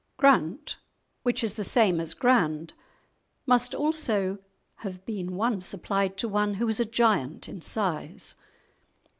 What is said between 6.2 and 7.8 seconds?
one who was a giant in